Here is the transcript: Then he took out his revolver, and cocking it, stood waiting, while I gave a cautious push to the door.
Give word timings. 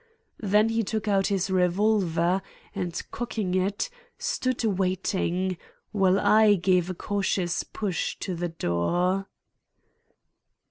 Then 0.39 0.69
he 0.69 0.81
took 0.81 1.07
out 1.07 1.27
his 1.27 1.51
revolver, 1.51 2.41
and 2.73 2.99
cocking 3.11 3.53
it, 3.53 3.87
stood 4.17 4.63
waiting, 4.63 5.57
while 5.91 6.19
I 6.19 6.55
gave 6.55 6.89
a 6.89 6.95
cautious 6.95 7.61
push 7.61 8.15
to 8.21 8.33
the 8.33 8.49
door. 8.49 9.27